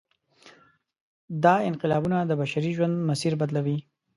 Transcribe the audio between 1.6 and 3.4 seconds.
انقلابونه د بشري ژوند مسیر